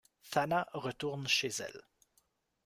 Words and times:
Thana 0.31 0.67
retourne 0.73 1.27
chez 1.27 1.49
elle. 1.59 1.83